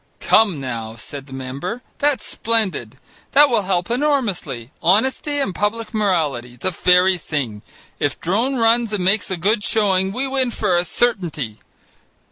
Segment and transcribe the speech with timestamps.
[0.19, 2.97] "Come now," said the member, "that's splendid:
[3.33, 4.71] that will help enormously.
[4.81, 6.55] Honesty and public morality!
[6.55, 7.61] The very thing!
[7.99, 11.59] If Drone runs and makes a good showing, we win for a certainty.